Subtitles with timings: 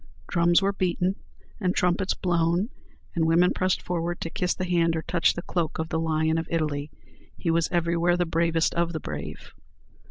[0.27, 1.13] Drums were beaten,
[1.59, 2.69] and trumpets blown,
[3.13, 6.39] and women pressed forward to kiss the hand or touch the cloak of the Lion
[6.39, 6.89] of Italy.
[7.37, 9.53] He was everywhere the bravest of the brave.